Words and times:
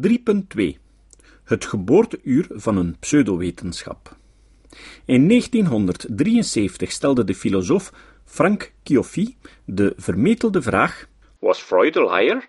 3.2 0.00 0.76
Het 1.44 1.64
geboorteuur 1.64 2.46
van 2.50 2.76
een 2.76 2.96
pseudowetenschap. 2.98 4.16
In 5.04 5.28
1973 5.28 6.92
stelde 6.92 7.24
de 7.24 7.34
filosoof 7.34 7.92
Frank 8.24 8.72
Kiofi 8.82 9.36
de 9.64 9.92
vermetelde 9.96 10.62
vraag: 10.62 11.08
Was 11.38 11.60
Freud 11.60 11.96
een 11.96 12.10
liar? 12.10 12.48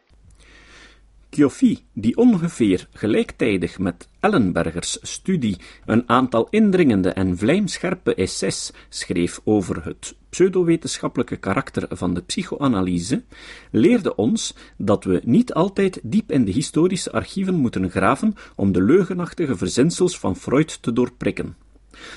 Kiofi, 1.30 1.80
die 1.94 2.18
ongeveer 2.18 2.88
gelijktijdig 2.92 3.80
met 3.80 4.08
Ellenbergers 4.20 4.98
studie 5.02 5.58
een 5.86 6.10
aantal 6.10 6.48
indringende 6.50 7.10
en 7.10 7.38
vlijmscherpe 7.38 8.16
essays 8.16 8.72
schreef 8.90 9.40
over 9.44 9.86
het 9.86 10.16
pseudowetenschappelijke 10.30 11.36
karakter 11.36 11.88
van 11.90 12.14
de 12.14 12.22
psychoanalyse, 12.22 13.24
leerde 13.72 14.16
ons 14.16 14.56
dat 14.78 15.04
we 15.04 15.22
niet 15.24 15.54
altijd 15.54 16.00
diep 16.04 16.32
in 16.32 16.46
de 16.46 16.52
historische 16.52 17.12
archieven 17.12 17.56
moeten 17.56 17.90
graven 17.90 18.36
om 18.56 18.72
de 18.72 18.82
leugenachtige 18.82 19.58
verzinsels 19.58 20.20
van 20.20 20.36
Freud 20.36 20.82
te 20.82 20.94
doorprikken. 20.94 21.56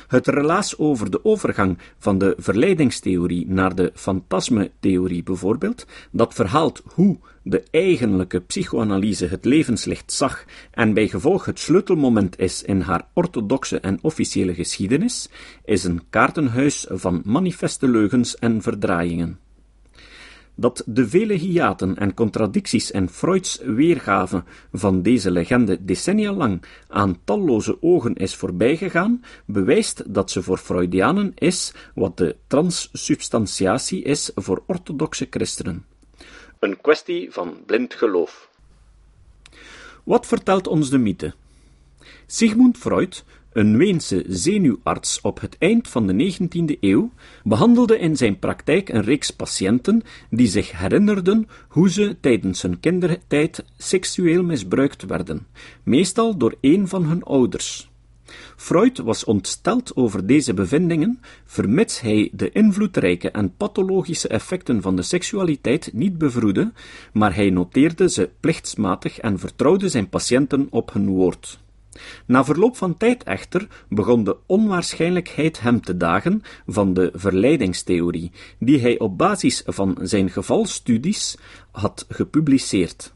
Het 0.09 0.27
relaas 0.27 0.79
over 0.79 1.11
de 1.11 1.25
overgang 1.25 1.79
van 1.99 2.19
de 2.19 2.35
verleidingstheorie 2.39 3.47
naar 3.49 3.75
de 3.75 3.93
fantasmetheorie 3.95 5.23
bijvoorbeeld, 5.23 5.87
dat 6.11 6.35
verhaalt 6.35 6.83
hoe 6.95 7.19
de 7.43 7.63
eigenlijke 7.71 8.41
psychoanalyse 8.41 9.27
het 9.27 9.45
levenslicht 9.45 10.13
zag 10.13 10.45
en 10.71 10.95
bij 10.95 11.09
gevolg 11.09 11.45
het 11.45 11.59
sleutelmoment 11.59 12.39
is 12.39 12.63
in 12.63 12.81
haar 12.81 13.07
orthodoxe 13.13 13.81
en 13.81 13.99
officiële 14.03 14.55
geschiedenis, 14.55 15.29
is 15.65 15.85
een 15.85 16.03
kaartenhuis 16.11 16.87
van 16.89 17.23
manifeste 17.25 17.89
leugens 17.89 18.37
en 18.37 18.63
verdraaiingen 18.63 19.39
dat 20.61 20.83
de 20.87 21.09
vele 21.09 21.35
hiaten 21.35 21.97
en 21.97 22.15
contradicties 22.15 22.91
en 22.91 23.09
Freuds 23.09 23.59
weergave 23.65 24.43
van 24.73 25.03
deze 25.03 25.31
legende 25.31 25.85
decennia 25.85 26.33
lang 26.33 26.63
aan 26.89 27.19
talloze 27.25 27.83
ogen 27.83 28.15
is 28.15 28.35
voorbijgegaan, 28.35 29.25
bewijst 29.45 30.15
dat 30.15 30.31
ze 30.31 30.43
voor 30.43 30.59
Freudianen 30.59 31.33
is 31.35 31.73
wat 31.95 32.17
de 32.17 32.37
transsubstantiatie 32.47 34.03
is 34.03 34.31
voor 34.35 34.63
orthodoxe 34.67 35.27
christenen. 35.31 35.87
Een 36.59 36.81
kwestie 36.81 37.33
van 37.33 37.57
blind 37.67 37.95
geloof. 37.95 38.49
Wat 40.05 40.27
vertelt 40.27 40.67
ons 40.67 40.91
de 40.91 40.99
mythe? 40.99 41.35
Sigmund 42.27 42.79
Freud 42.79 43.25
een 43.53 43.77
Weense 43.77 44.25
zenuwarts 44.29 45.21
op 45.21 45.41
het 45.41 45.57
eind 45.59 45.89
van 45.89 46.07
de 46.07 46.39
19e 46.39 46.79
eeuw 46.81 47.11
behandelde 47.45 47.99
in 47.99 48.17
zijn 48.17 48.39
praktijk 48.39 48.89
een 48.89 49.03
reeks 49.03 49.31
patiënten 49.31 50.03
die 50.31 50.47
zich 50.47 50.79
herinnerden 50.79 51.49
hoe 51.69 51.91
ze 51.91 52.17
tijdens 52.21 52.63
hun 52.63 52.81
kindertijd 52.81 53.65
seksueel 53.77 54.43
misbruikt 54.43 55.07
werden, 55.07 55.47
meestal 55.83 56.37
door 56.37 56.55
een 56.61 56.89
van 56.89 57.05
hun 57.05 57.23
ouders. 57.23 57.91
Freud 58.57 58.99
was 58.99 59.25
ontsteld 59.25 59.97
over 59.97 60.27
deze 60.27 60.55
bevindingen, 60.55 61.21
vermits 61.45 62.01
hij 62.01 62.31
de 62.33 62.51
invloedrijke 62.51 63.31
en 63.31 63.57
pathologische 63.57 64.29
effecten 64.29 64.83
van 64.83 64.97
de 64.97 65.03
seksualiteit 65.03 65.91
niet 65.93 66.19
bevroedde, 66.19 66.73
maar 67.13 67.35
hij 67.35 67.51
noteerde 67.51 68.09
ze 68.09 68.31
plichtsmatig 68.41 69.19
en 69.19 69.39
vertrouwde 69.39 69.89
zijn 69.89 70.09
patiënten 70.09 70.67
op 70.71 70.93
hun 70.93 71.09
woord. 71.09 71.61
Na 72.27 72.45
verloop 72.45 72.77
van 72.77 72.97
tijd 72.97 73.23
echter 73.23 73.67
begon 73.89 74.25
de 74.25 74.37
onwaarschijnlijkheid 74.47 75.61
hem 75.61 75.81
te 75.81 75.97
dagen 75.97 76.43
van 76.67 76.95
de 76.95 77.11
verleidingstheorie, 77.15 78.31
die 78.59 78.81
hij 78.81 78.99
op 78.99 79.19
basis 79.19 79.63
van 79.67 79.99
zijn 80.03 80.31
gevalstudies 80.31 81.37
had 81.71 82.07
gepubliceerd. 82.09 83.13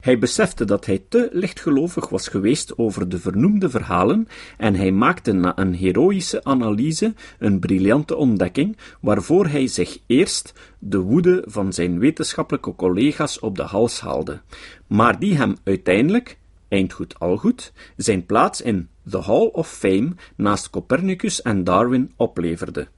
Hij 0.00 0.18
besefte 0.18 0.64
dat 0.64 0.86
hij 0.86 1.04
te 1.08 1.28
lichtgelovig 1.32 2.08
was 2.08 2.28
geweest 2.28 2.78
over 2.78 3.08
de 3.08 3.18
vernoemde 3.18 3.70
verhalen 3.70 4.28
en 4.56 4.74
hij 4.74 4.90
maakte 4.90 5.32
na 5.32 5.58
een 5.58 5.74
heroïsche 5.74 6.44
analyse 6.44 7.14
een 7.38 7.58
briljante 7.58 8.16
ontdekking, 8.16 8.76
waarvoor 9.00 9.46
hij 9.46 9.66
zich 9.66 9.98
eerst 10.06 10.52
de 10.78 10.98
woede 10.98 11.44
van 11.46 11.72
zijn 11.72 11.98
wetenschappelijke 11.98 12.74
collega's 12.74 13.40
op 13.40 13.56
de 13.56 13.62
hals 13.62 14.00
haalde, 14.00 14.40
maar 14.86 15.18
die 15.18 15.36
hem 15.36 15.56
uiteindelijk, 15.64 16.38
eindgoed 16.68 17.18
al 17.18 17.36
goed, 17.36 17.72
zijn 17.96 18.26
plaats 18.26 18.60
in 18.60 18.88
The 19.10 19.20
Hall 19.20 19.46
of 19.46 19.68
Fame 19.68 20.12
naast 20.36 20.70
Copernicus 20.70 21.42
en 21.42 21.64
Darwin 21.64 22.12
opleverde. 22.16 22.88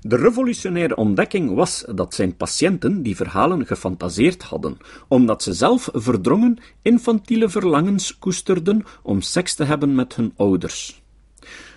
De 0.00 0.16
revolutionaire 0.16 0.96
ontdekking 0.96 1.54
was 1.54 1.84
dat 1.94 2.14
zijn 2.14 2.36
patiënten 2.36 3.02
die 3.02 3.16
verhalen 3.16 3.66
gefantaseerd 3.66 4.42
hadden, 4.42 4.76
omdat 5.08 5.42
ze 5.42 5.52
zelf 5.52 5.88
verdrongen 5.92 6.58
infantiele 6.82 7.48
verlangens 7.48 8.18
koesterden 8.18 8.84
om 9.02 9.20
seks 9.20 9.54
te 9.54 9.64
hebben 9.64 9.94
met 9.94 10.14
hun 10.14 10.32
ouders. 10.36 11.02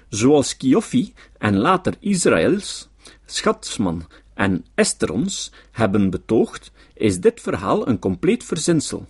Zoals 0.10 0.58
Kiofi 0.58 1.14
en 1.38 1.58
later 1.58 1.94
Israëls, 2.00 2.90
Schatzman 3.26 4.08
en 4.34 4.66
Esterons 4.76 5.52
hebben 5.72 6.10
betoogd, 6.10 6.72
is 6.94 7.20
dit 7.20 7.42
verhaal 7.42 7.88
een 7.88 8.00
compleet 8.00 8.44
verzinsel. 8.44 9.08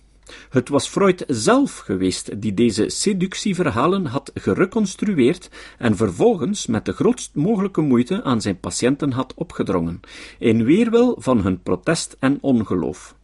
Het 0.48 0.68
was 0.68 0.88
Freud 0.88 1.24
zelf 1.26 1.78
geweest 1.78 2.40
die 2.40 2.54
deze 2.54 2.88
seductieverhalen 2.88 4.06
had 4.06 4.30
gereconstrueerd 4.34 5.50
en 5.78 5.96
vervolgens 5.96 6.66
met 6.66 6.84
de 6.84 6.92
grootst 6.92 7.34
mogelijke 7.34 7.80
moeite 7.80 8.22
aan 8.22 8.40
zijn 8.40 8.60
patiënten 8.60 9.12
had 9.12 9.34
opgedrongen, 9.34 10.00
in 10.38 10.64
weerwil 10.64 11.16
van 11.18 11.40
hun 11.40 11.62
protest 11.62 12.16
en 12.18 12.38
ongeloof. 12.40 13.14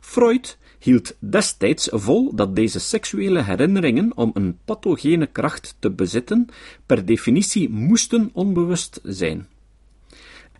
Freud 0.00 0.58
hield 0.78 1.16
destijds 1.18 1.88
vol 1.92 2.34
dat 2.34 2.56
deze 2.56 2.80
seksuele 2.80 3.42
herinneringen 3.42 4.16
om 4.16 4.30
een 4.34 4.58
pathogene 4.64 5.26
kracht 5.26 5.76
te 5.78 5.90
bezitten 5.90 6.48
per 6.86 7.04
definitie 7.04 7.70
moesten 7.70 8.30
onbewust 8.32 9.00
zijn 9.02 9.48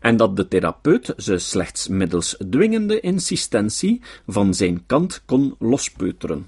en 0.01 0.17
dat 0.17 0.37
de 0.37 0.49
therapeut 0.49 1.15
ze 1.17 1.39
slechts 1.39 1.89
middels 1.89 2.37
dwingende 2.51 3.01
insistentie 3.01 4.01
van 4.27 4.55
zijn 4.55 4.87
kant 4.87 5.23
kon 5.25 5.55
lospeuteren. 5.59 6.47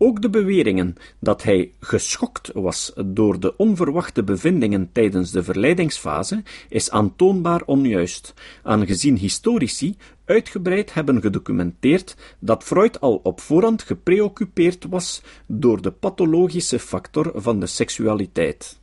Ook 0.00 0.22
de 0.22 0.30
beweringen 0.30 0.96
dat 1.18 1.42
hij 1.42 1.72
geschokt 1.80 2.50
was 2.54 2.92
door 3.06 3.40
de 3.40 3.56
onverwachte 3.56 4.22
bevindingen 4.22 4.88
tijdens 4.92 5.30
de 5.30 5.42
verleidingsfase 5.42 6.42
is 6.68 6.90
aantoonbaar 6.90 7.62
onjuist, 7.66 8.34
aangezien 8.62 9.16
historici 9.16 9.96
uitgebreid 10.24 10.94
hebben 10.94 11.20
gedocumenteerd 11.20 12.16
dat 12.38 12.64
Freud 12.64 13.00
al 13.00 13.20
op 13.22 13.40
voorhand 13.40 13.82
gepreoccupeerd 13.82 14.86
was 14.88 15.22
door 15.46 15.82
de 15.82 15.90
pathologische 15.90 16.78
factor 16.78 17.32
van 17.34 17.60
de 17.60 17.66
seksualiteit. 17.66 18.77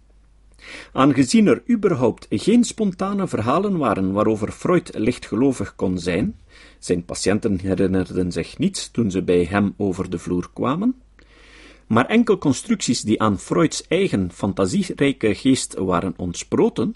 Aangezien 0.91 1.47
er 1.47 1.63
überhaupt 1.69 2.27
geen 2.29 2.63
spontane 2.63 3.27
verhalen 3.27 3.77
waren 3.77 4.11
waarover 4.11 4.51
Freud 4.51 4.91
lichtgelovig 4.97 5.75
kon 5.75 5.99
zijn, 5.99 6.35
zijn 6.79 7.05
patiënten 7.05 7.59
herinnerden 7.59 8.31
zich 8.31 8.57
niets 8.57 8.91
toen 8.91 9.11
ze 9.11 9.23
bij 9.23 9.43
hem 9.49 9.73
over 9.77 10.09
de 10.09 10.19
vloer 10.19 10.49
kwamen, 10.53 10.95
maar 11.87 12.05
enkel 12.05 12.37
constructies 12.37 13.01
die 13.01 13.21
aan 13.21 13.39
Freuds 13.39 13.87
eigen 13.87 14.31
fantasierijke 14.31 15.35
geest 15.35 15.73
waren 15.73 16.13
ontsproten, 16.17 16.95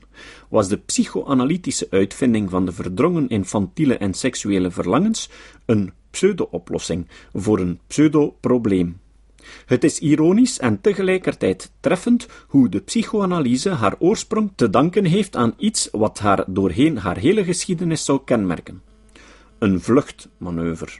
was 0.49 0.67
de 0.67 0.77
psychoanalytische 0.77 1.87
uitvinding 1.89 2.49
van 2.49 2.65
de 2.65 2.71
verdrongen 2.71 3.29
infantiele 3.29 3.97
en 3.97 4.13
seksuele 4.13 4.71
verlangens 4.71 5.29
een 5.65 5.91
pseudo-oplossing 6.11 7.07
voor 7.33 7.59
een 7.59 7.79
pseudo-probleem. 7.87 8.99
Het 9.65 9.83
is 9.83 9.99
ironisch 9.99 10.59
en 10.59 10.81
tegelijkertijd 10.81 11.71
treffend 11.79 12.27
hoe 12.47 12.69
de 12.69 12.79
psychoanalyse 12.79 13.69
haar 13.69 13.95
oorsprong 13.99 14.51
te 14.55 14.69
danken 14.69 15.05
heeft 15.05 15.35
aan 15.35 15.53
iets 15.57 15.89
wat 15.91 16.19
haar 16.19 16.43
doorheen 16.47 16.97
haar 16.97 17.17
hele 17.17 17.43
geschiedenis 17.43 18.05
zou 18.05 18.19
kenmerken: 18.25 18.81
een 19.59 19.81
vluchtmanoeuvre. 19.81 20.91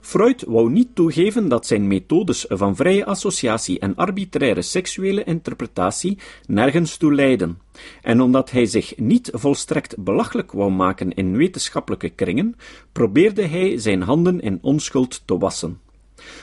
Freud 0.00 0.44
wou 0.46 0.70
niet 0.70 0.94
toegeven 0.94 1.48
dat 1.48 1.66
zijn 1.66 1.86
methodes 1.86 2.44
van 2.48 2.76
vrije 2.76 3.04
associatie 3.04 3.78
en 3.78 3.96
arbitraire 3.96 4.62
seksuele 4.62 5.24
interpretatie 5.24 6.18
nergens 6.46 6.96
toe 6.96 7.14
leiden, 7.14 7.58
en 8.02 8.20
omdat 8.20 8.50
hij 8.50 8.66
zich 8.66 8.98
niet 8.98 9.30
volstrekt 9.32 9.98
belachelijk 9.98 10.52
wou 10.52 10.70
maken 10.70 11.14
in 11.14 11.36
wetenschappelijke 11.36 12.08
kringen, 12.08 12.56
probeerde 12.92 13.46
hij 13.46 13.78
zijn 13.78 14.02
handen 14.02 14.40
in 14.40 14.58
onschuld 14.62 15.22
te 15.24 15.38
wassen. 15.38 15.80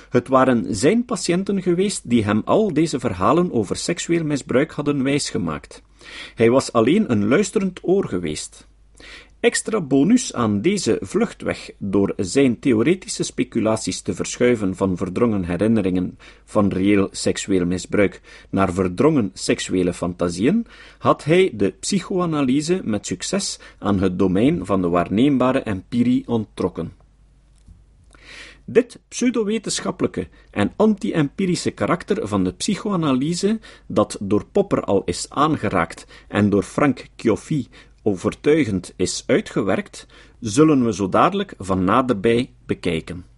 Het 0.09 0.27
waren 0.27 0.75
zijn 0.75 1.05
patiënten 1.05 1.61
geweest 1.61 2.09
die 2.09 2.23
hem 2.23 2.41
al 2.45 2.73
deze 2.73 2.99
verhalen 2.99 3.51
over 3.51 3.75
seksueel 3.75 4.23
misbruik 4.23 4.71
hadden 4.71 5.03
wijsgemaakt. 5.03 5.81
Hij 6.35 6.49
was 6.49 6.73
alleen 6.73 7.11
een 7.11 7.27
luisterend 7.27 7.79
oor 7.81 8.05
geweest. 8.05 8.67
Extra 9.41 9.81
bonus 9.81 10.33
aan 10.33 10.61
deze 10.61 10.97
vluchtweg 11.01 11.71
door 11.77 12.13
zijn 12.17 12.59
theoretische 12.59 13.23
speculaties 13.23 14.01
te 14.01 14.13
verschuiven 14.13 14.75
van 14.75 14.97
verdrongen 14.97 15.43
herinneringen 15.43 16.17
van 16.45 16.69
reëel 16.69 17.07
seksueel 17.11 17.65
misbruik 17.65 18.21
naar 18.49 18.73
verdrongen 18.73 19.31
seksuele 19.33 19.93
fantasieën, 19.93 20.65
had 20.97 21.23
hij 21.23 21.51
de 21.53 21.73
psychoanalyse 21.79 22.81
met 22.83 23.05
succes 23.05 23.59
aan 23.79 23.99
het 23.99 24.19
domein 24.19 24.65
van 24.65 24.81
de 24.81 24.89
waarneembare 24.89 25.59
empirie 25.59 26.27
onttrokken. 26.27 27.00
Dit 28.71 28.99
pseudowetenschappelijke 29.07 30.27
en 30.51 30.73
anti-empirische 30.75 31.71
karakter 31.71 32.27
van 32.27 32.43
de 32.43 32.53
psychoanalyse, 32.53 33.59
dat 33.87 34.17
door 34.19 34.45
Popper 34.45 34.83
al 34.83 35.03
is 35.05 35.25
aangeraakt 35.29 36.05
en 36.27 36.49
door 36.49 36.63
Frank 36.63 37.07
Kiofi 37.15 37.67
overtuigend 38.03 38.93
is 38.95 39.23
uitgewerkt, 39.27 40.07
zullen 40.39 40.85
we 40.85 40.93
zo 40.93 41.09
dadelijk 41.09 41.53
van 41.57 41.83
naderbij 41.83 42.53
bekijken. 42.65 43.30